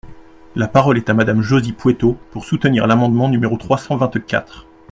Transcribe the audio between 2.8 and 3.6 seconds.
l’amendement numéro